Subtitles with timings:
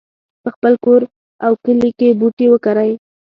[0.43, 1.01] په خپل کور
[1.45, 2.91] او کلي کې بوټي وکرئ